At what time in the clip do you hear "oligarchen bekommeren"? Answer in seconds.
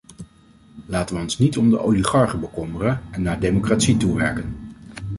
1.81-3.01